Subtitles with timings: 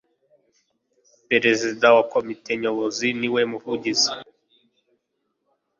[1.29, 4.11] perezida wa komite nyobozi niwe muvugizi